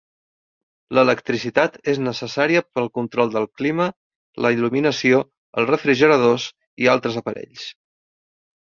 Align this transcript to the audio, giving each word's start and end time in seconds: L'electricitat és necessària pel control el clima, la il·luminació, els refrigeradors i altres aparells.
L'electricitat 0.97 1.77
és 1.93 1.99
necessària 2.05 2.63
pel 2.79 2.89
control 2.97 3.35
el 3.43 3.47
clima, 3.61 3.87
la 4.47 4.55
il·luminació, 4.57 5.23
els 5.63 5.75
refrigeradors 5.75 6.53
i 6.87 6.93
altres 6.97 7.23
aparells. 7.25 7.73